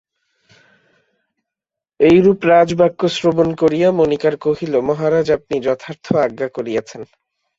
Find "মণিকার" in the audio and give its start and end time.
3.91-4.35